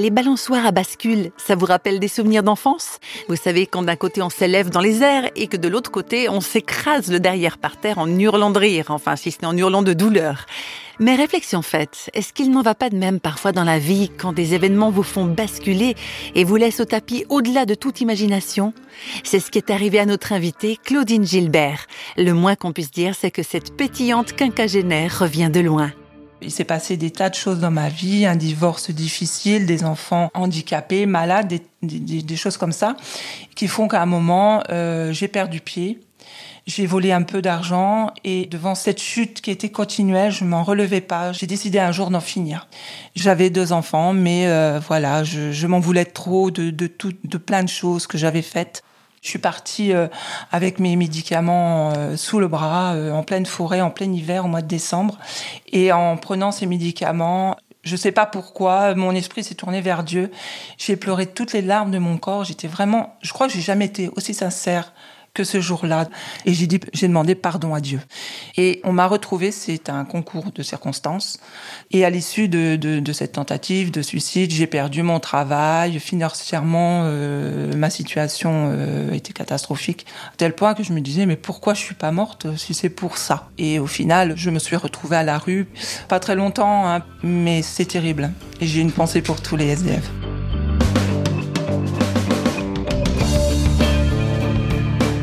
Les 0.00 0.08
balançoires 0.08 0.64
à 0.64 0.72
bascule, 0.72 1.30
ça 1.36 1.56
vous 1.56 1.66
rappelle 1.66 2.00
des 2.00 2.08
souvenirs 2.08 2.42
d'enfance? 2.42 3.00
Vous 3.28 3.36
savez, 3.36 3.66
quand 3.66 3.82
d'un 3.82 3.96
côté 3.96 4.22
on 4.22 4.30
s'élève 4.30 4.70
dans 4.70 4.80
les 4.80 5.02
airs 5.02 5.30
et 5.36 5.46
que 5.46 5.58
de 5.58 5.68
l'autre 5.68 5.90
côté 5.90 6.26
on 6.30 6.40
s'écrase 6.40 7.12
le 7.12 7.20
derrière 7.20 7.58
par 7.58 7.76
terre 7.76 7.98
en 7.98 8.08
hurlant 8.08 8.50
de 8.50 8.58
rire, 8.58 8.86
enfin 8.88 9.14
si 9.16 9.30
ce 9.30 9.42
n'est 9.42 9.48
en 9.48 9.54
hurlant 9.54 9.82
de 9.82 9.92
douleur. 9.92 10.46
Mais 11.00 11.16
réflexion 11.16 11.60
faite, 11.60 12.08
est-ce 12.14 12.32
qu'il 12.32 12.50
n'en 12.50 12.62
va 12.62 12.74
pas 12.74 12.88
de 12.88 12.96
même 12.96 13.20
parfois 13.20 13.52
dans 13.52 13.62
la 13.62 13.78
vie 13.78 14.10
quand 14.16 14.32
des 14.32 14.54
événements 14.54 14.90
vous 14.90 15.02
font 15.02 15.26
basculer 15.26 15.94
et 16.34 16.44
vous 16.44 16.56
laissent 16.56 16.80
au 16.80 16.86
tapis 16.86 17.26
au-delà 17.28 17.66
de 17.66 17.74
toute 17.74 18.00
imagination? 18.00 18.72
C'est 19.22 19.38
ce 19.38 19.50
qui 19.50 19.58
est 19.58 19.68
arrivé 19.68 19.98
à 19.98 20.06
notre 20.06 20.32
invitée 20.32 20.78
Claudine 20.82 21.26
Gilbert. 21.26 21.84
Le 22.16 22.32
moins 22.32 22.56
qu'on 22.56 22.72
puisse 22.72 22.90
dire, 22.90 23.14
c'est 23.14 23.30
que 23.30 23.42
cette 23.42 23.76
pétillante 23.76 24.32
quinquagénaire 24.32 25.18
revient 25.18 25.50
de 25.52 25.60
loin. 25.60 25.92
Il 26.42 26.50
s'est 26.50 26.64
passé 26.64 26.96
des 26.96 27.10
tas 27.10 27.28
de 27.28 27.34
choses 27.34 27.60
dans 27.60 27.70
ma 27.70 27.88
vie, 27.88 28.26
un 28.26 28.36
divorce 28.36 28.90
difficile, 28.90 29.66
des 29.66 29.84
enfants 29.84 30.30
handicapés, 30.34 31.06
malades, 31.06 31.52
des, 31.82 32.36
choses 32.36 32.56
comme 32.56 32.72
ça, 32.72 32.96
qui 33.54 33.68
font 33.68 33.88
qu'à 33.88 34.02
un 34.02 34.06
moment, 34.06 34.62
euh, 34.70 35.12
j'ai 35.12 35.28
perdu 35.28 35.60
pied. 35.60 36.00
J'ai 36.66 36.86
volé 36.86 37.10
un 37.10 37.22
peu 37.22 37.42
d'argent 37.42 38.10
et 38.22 38.46
devant 38.46 38.74
cette 38.74 39.00
chute 39.00 39.40
qui 39.40 39.50
était 39.50 39.70
continuelle, 39.70 40.30
je 40.30 40.44
m'en 40.44 40.62
relevais 40.62 41.00
pas. 41.00 41.32
J'ai 41.32 41.46
décidé 41.46 41.78
un 41.78 41.90
jour 41.90 42.10
d'en 42.10 42.20
finir. 42.20 42.68
J'avais 43.16 43.50
deux 43.50 43.72
enfants, 43.72 44.12
mais 44.12 44.46
euh, 44.46 44.78
voilà, 44.86 45.24
je, 45.24 45.66
m'en 45.66 45.80
voulais 45.80 46.04
trop 46.04 46.50
de, 46.50 46.70
de, 46.70 46.86
tout, 46.86 47.12
de 47.24 47.38
plein 47.38 47.64
de 47.64 47.68
choses 47.68 48.06
que 48.06 48.18
j'avais 48.18 48.42
faites. 48.42 48.82
Je 49.20 49.28
suis 49.28 49.38
partie 49.38 49.92
euh, 49.92 50.08
avec 50.50 50.78
mes 50.78 50.96
médicaments 50.96 51.92
euh, 51.94 52.16
sous 52.16 52.40
le 52.40 52.48
bras, 52.48 52.94
euh, 52.94 53.12
en 53.12 53.22
pleine 53.22 53.44
forêt, 53.44 53.82
en 53.82 53.90
plein 53.90 54.10
hiver, 54.10 54.46
au 54.46 54.48
mois 54.48 54.62
de 54.62 54.66
décembre. 54.66 55.18
Et 55.72 55.92
en 55.92 56.16
prenant 56.16 56.52
ces 56.52 56.64
médicaments, 56.64 57.56
je 57.82 57.92
ne 57.92 57.96
sais 57.98 58.12
pas 58.12 58.24
pourquoi, 58.24 58.94
mon 58.94 59.14
esprit 59.14 59.44
s'est 59.44 59.54
tourné 59.54 59.82
vers 59.82 60.04
Dieu. 60.04 60.30
J'ai 60.78 60.96
pleuré 60.96 61.26
toutes 61.26 61.52
les 61.52 61.60
larmes 61.60 61.90
de 61.90 61.98
mon 61.98 62.16
corps. 62.16 62.44
J'étais 62.44 62.68
vraiment, 62.68 63.16
je 63.20 63.32
crois 63.34 63.46
que 63.46 63.52
j'ai 63.52 63.60
jamais 63.60 63.86
été 63.86 64.08
aussi 64.16 64.32
sincère 64.32 64.94
que 65.34 65.44
ce 65.44 65.60
jour-là. 65.60 66.08
Et 66.44 66.54
j'ai 66.54 66.66
dit, 66.66 66.80
j'ai 66.92 67.08
demandé 67.08 67.34
pardon 67.34 67.74
à 67.74 67.80
Dieu. 67.80 68.00
Et 68.56 68.80
on 68.84 68.92
m'a 68.92 69.06
retrouvé, 69.06 69.52
c'est 69.52 69.88
un 69.88 70.04
concours 70.04 70.50
de 70.52 70.62
circonstances. 70.62 71.38
Et 71.90 72.04
à 72.04 72.10
l'issue 72.10 72.48
de, 72.48 72.76
de, 72.76 73.12
cette 73.12 73.32
tentative 73.32 73.90
de 73.90 74.02
suicide, 74.02 74.50
j'ai 74.50 74.66
perdu 74.66 75.02
mon 75.02 75.20
travail. 75.20 75.98
Financièrement, 76.00 77.02
euh, 77.04 77.74
ma 77.76 77.90
situation 77.90 78.70
euh, 78.72 79.12
était 79.12 79.32
catastrophique, 79.32 80.06
à 80.32 80.36
tel 80.36 80.54
point 80.54 80.74
que 80.74 80.82
je 80.82 80.92
me 80.92 81.00
disais, 81.00 81.26
mais 81.26 81.36
pourquoi 81.36 81.74
je 81.74 81.80
suis 81.80 81.94
pas 81.94 82.12
morte 82.12 82.56
si 82.56 82.74
c'est 82.74 82.90
pour 82.90 83.16
ça? 83.16 83.50
Et 83.58 83.78
au 83.78 83.86
final, 83.86 84.34
je 84.36 84.50
me 84.50 84.58
suis 84.58 84.76
retrouvée 84.76 85.16
à 85.16 85.22
la 85.22 85.38
rue, 85.38 85.68
pas 86.08 86.20
très 86.20 86.34
longtemps, 86.34 86.88
hein, 86.88 87.02
mais 87.22 87.62
c'est 87.62 87.86
terrible. 87.86 88.32
Et 88.60 88.66
j'ai 88.66 88.80
une 88.80 88.92
pensée 88.92 89.22
pour 89.22 89.40
tous 89.40 89.56
les 89.56 89.68
SDF. 89.68 90.10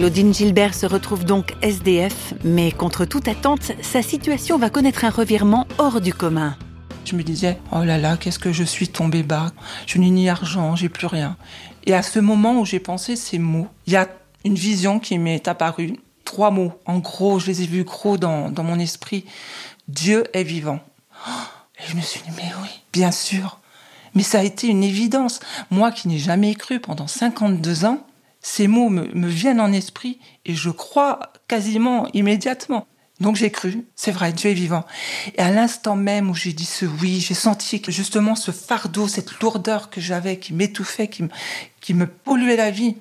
Claudine 0.00 0.32
Gilbert 0.32 0.72
se 0.72 0.86
retrouve 0.86 1.26
donc 1.26 1.54
SDF, 1.60 2.32
mais 2.42 2.72
contre 2.72 3.04
toute 3.04 3.28
attente, 3.28 3.72
sa 3.82 4.00
situation 4.00 4.56
va 4.56 4.70
connaître 4.70 5.04
un 5.04 5.10
revirement 5.10 5.66
hors 5.76 6.00
du 6.00 6.14
commun. 6.14 6.56
Je 7.04 7.14
me 7.14 7.22
disais, 7.22 7.58
oh 7.70 7.84
là 7.84 7.98
là, 7.98 8.16
qu'est-ce 8.16 8.38
que 8.38 8.50
je 8.50 8.64
suis 8.64 8.88
tombée 8.88 9.22
bas. 9.22 9.52
Je 9.86 9.98
n'ai 9.98 10.08
ni 10.08 10.30
argent, 10.30 10.74
j'ai 10.74 10.88
plus 10.88 11.06
rien. 11.06 11.36
Et 11.84 11.92
à 11.92 12.02
ce 12.02 12.18
moment 12.18 12.58
où 12.58 12.64
j'ai 12.64 12.80
pensé 12.80 13.14
ces 13.14 13.38
mots, 13.38 13.68
il 13.86 13.92
y 13.92 13.96
a 13.96 14.08
une 14.46 14.54
vision 14.54 15.00
qui 15.00 15.18
m'est 15.18 15.46
apparue. 15.46 15.98
Trois 16.24 16.50
mots, 16.50 16.72
en 16.86 16.98
gros, 17.00 17.38
je 17.38 17.48
les 17.48 17.60
ai 17.60 17.66
vus 17.66 17.84
gros 17.84 18.16
dans, 18.16 18.50
dans 18.50 18.64
mon 18.64 18.78
esprit. 18.78 19.26
Dieu 19.86 20.24
est 20.32 20.44
vivant. 20.44 20.80
Et 21.78 21.90
je 21.90 21.94
me 21.94 22.00
suis 22.00 22.22
dit, 22.22 22.30
mais 22.38 22.50
oui, 22.62 22.70
bien 22.94 23.10
sûr. 23.10 23.60
Mais 24.14 24.22
ça 24.22 24.38
a 24.38 24.44
été 24.44 24.66
une 24.66 24.82
évidence. 24.82 25.40
Moi 25.70 25.92
qui 25.92 26.08
n'ai 26.08 26.18
jamais 26.18 26.54
cru 26.54 26.80
pendant 26.80 27.06
52 27.06 27.84
ans, 27.84 27.98
ces 28.40 28.68
mots 28.68 28.88
me, 28.88 29.28
viennent 29.28 29.60
en 29.60 29.72
esprit 29.72 30.18
et 30.44 30.54
je 30.54 30.70
crois 30.70 31.32
quasiment 31.48 32.08
immédiatement. 32.12 32.86
Donc 33.20 33.36
j'ai 33.36 33.50
cru, 33.50 33.84
c'est 33.96 34.12
vrai, 34.12 34.32
Dieu 34.32 34.50
est 34.50 34.54
vivant. 34.54 34.86
Et 35.36 35.40
à 35.40 35.50
l'instant 35.50 35.94
même 35.94 36.30
où 36.30 36.34
j'ai 36.34 36.54
dit 36.54 36.64
ce 36.64 36.86
oui, 36.86 37.20
j'ai 37.20 37.34
senti 37.34 37.82
que 37.82 37.92
justement 37.92 38.34
ce 38.34 38.50
fardeau, 38.50 39.08
cette 39.08 39.40
lourdeur 39.40 39.90
que 39.90 40.00
j'avais, 40.00 40.38
qui 40.38 40.54
m'étouffait, 40.54 41.08
qui 41.08 41.94
me, 41.94 42.06
polluait 42.06 42.56
la 42.56 42.70
vie, 42.70 42.96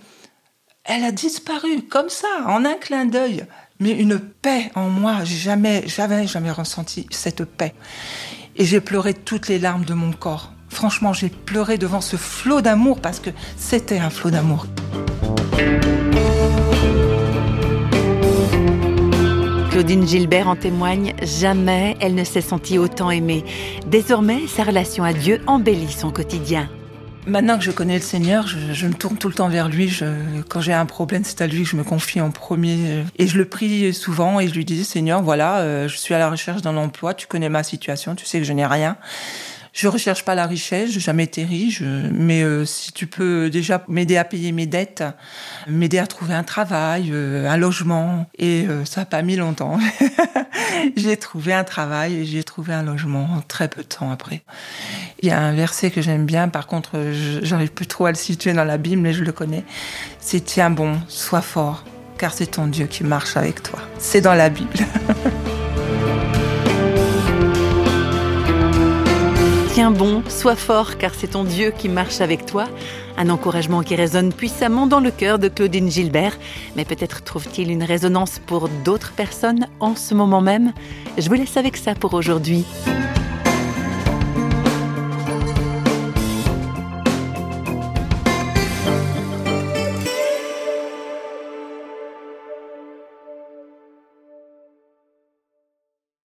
elle 0.83 1.05
a 1.05 1.13
disparu 1.13 1.83
comme 1.83 2.09
ça, 2.09 2.27
en 2.47 2.65
un 2.65 2.75
clin 2.75 3.05
d'œil. 3.05 3.45
Mais 3.79 3.91
une 3.91 4.19
paix 4.19 4.71
en 4.75 4.89
moi, 4.89 5.23
jamais, 5.23 5.87
jamais, 5.87 6.27
jamais 6.27 6.51
ressenti 6.51 7.07
cette 7.11 7.45
paix. 7.45 7.73
Et 8.57 8.65
j'ai 8.65 8.81
pleuré 8.81 9.13
toutes 9.13 9.47
les 9.47 9.57
larmes 9.57 9.85
de 9.85 9.93
mon 9.93 10.11
corps. 10.11 10.51
Franchement, 10.67 11.13
j'ai 11.13 11.29
pleuré 11.29 11.77
devant 11.77 12.01
ce 12.01 12.17
flot 12.17 12.59
d'amour 12.59 12.99
parce 12.99 13.21
que 13.21 13.29
c'était 13.55 13.99
un 13.99 14.09
flot 14.09 14.31
d'amour. 14.31 14.65
Claudine 19.79 20.05
Gilbert 20.05 20.49
en 20.49 20.57
témoigne, 20.57 21.13
jamais 21.21 21.95
elle 22.01 22.13
ne 22.13 22.25
s'est 22.25 22.41
sentie 22.41 22.77
autant 22.77 23.09
aimée. 23.11 23.45
Désormais, 23.87 24.45
sa 24.45 24.65
relation 24.65 25.05
à 25.05 25.13
Dieu 25.13 25.39
embellit 25.47 25.93
son 25.93 26.11
quotidien. 26.11 26.69
Maintenant 27.25 27.57
que 27.57 27.63
je 27.63 27.71
connais 27.71 27.95
le 27.95 28.03
Seigneur, 28.03 28.45
je, 28.45 28.87
me 28.87 28.93
tourne 28.93 29.15
tout 29.17 29.29
le 29.29 29.33
temps 29.33 29.47
vers 29.47 29.69
lui. 29.69 29.97
quand 30.49 30.59
j'ai 30.59 30.73
un 30.73 30.85
problème, 30.85 31.23
c'est 31.23 31.39
à 31.39 31.47
lui 31.47 31.63
que 31.63 31.69
je 31.69 31.77
me 31.77 31.85
confie 31.85 32.19
en 32.19 32.29
premier. 32.29 33.05
Et 33.17 33.25
je 33.25 33.37
le 33.37 33.45
prie 33.45 33.93
souvent 33.93 34.41
et 34.41 34.49
je 34.49 34.53
lui 34.53 34.65
dis, 34.65 34.83
Seigneur, 34.83 35.21
voilà, 35.21 35.59
euh, 35.59 35.87
je 35.87 35.95
suis 35.95 36.13
à 36.13 36.19
la 36.19 36.29
recherche 36.29 36.61
d'un 36.61 36.75
emploi, 36.75 37.13
tu 37.13 37.27
connais 37.27 37.47
ma 37.47 37.63
situation, 37.63 38.15
tu 38.15 38.25
sais 38.25 38.39
que 38.39 38.43
je 38.43 38.51
n'ai 38.51 38.65
rien. 38.65 38.97
Je 39.73 39.87
recherche 39.87 40.25
pas 40.25 40.35
la 40.35 40.47
richesse, 40.47 40.91
j'ai 40.91 40.99
jamais 40.99 41.23
été 41.23 41.43
riche, 41.43 41.81
mais 41.81 42.43
euh, 42.43 42.65
si 42.65 42.91
tu 42.91 43.05
peux 43.05 43.49
déjà 43.49 43.83
m'aider 43.87 44.17
à 44.17 44.23
payer 44.23 44.51
mes 44.51 44.65
dettes, 44.65 45.03
m'aider 45.67 45.99
à 45.99 46.07
trouver 46.07 46.33
un 46.33 46.43
travail, 46.43 47.09
euh, 47.11 47.47
un 47.47 47.57
logement, 47.57 48.25
et 48.37 48.65
euh, 48.67 48.83
ça 48.85 49.01
n'a 49.01 49.05
pas 49.05 49.21
mis 49.21 49.35
longtemps. 49.35 49.77
j'ai 50.95 51.17
trouvé 51.17 51.53
un 51.53 51.63
travail 51.63 52.15
et 52.15 52.25
j'ai 52.25 52.43
trouvé 52.43 52.73
un 52.73 52.83
logement 52.83 53.43
très 53.47 53.67
peu 53.67 53.83
de 53.83 53.87
temps 53.87 54.11
après. 54.11 54.41
Il 55.21 55.29
y 55.29 55.31
a 55.31 55.39
un 55.39 55.53
verset 55.53 55.91
que 55.91 56.01
j'aime 56.01 56.25
bien, 56.25 56.49
par 56.49 56.65
contre, 56.65 56.97
j'arrive 57.43 57.71
plus 57.71 57.87
trop 57.87 58.07
à 58.07 58.11
le 58.11 58.17
situer 58.17 58.53
dans 58.53 58.65
la 58.65 58.77
Bible, 58.77 59.01
mais 59.01 59.13
je 59.13 59.23
le 59.23 59.31
connais. 59.31 59.63
C'est 60.19 60.43
tiens 60.43 60.71
bon, 60.71 60.99
sois 61.07 61.41
fort, 61.41 61.83
car 62.17 62.33
c'est 62.33 62.47
ton 62.47 62.67
Dieu 62.67 62.87
qui 62.87 63.03
marche 63.03 63.37
avec 63.37 63.61
toi. 63.61 63.79
C'est 63.99 64.21
dans 64.21 64.33
la 64.33 64.49
Bible. 64.49 64.73
Tiens 69.79 69.91
bon, 69.91 70.23
sois 70.27 70.57
fort 70.57 70.97
car 70.97 71.15
c'est 71.15 71.29
ton 71.29 71.45
Dieu 71.45 71.71
qui 71.71 71.87
marche 71.87 72.19
avec 72.19 72.45
toi. 72.45 72.65
Un 73.17 73.29
encouragement 73.29 73.81
qui 73.81 73.95
résonne 73.95 74.33
puissamment 74.33 74.87
dans 74.87 74.99
le 74.99 75.09
cœur 75.09 75.39
de 75.39 75.47
Claudine 75.47 75.89
Gilbert. 75.89 76.37
Mais 76.75 76.83
peut-être 76.83 77.23
trouve-t-il 77.23 77.71
une 77.71 77.83
résonance 77.83 78.39
pour 78.45 78.67
d'autres 78.83 79.13
personnes 79.13 79.67
en 79.79 79.95
ce 79.95 80.13
moment 80.13 80.41
même 80.41 80.73
Je 81.17 81.29
vous 81.29 81.35
laisse 81.35 81.55
avec 81.55 81.77
ça 81.77 81.95
pour 81.95 82.13
aujourd'hui. 82.13 82.65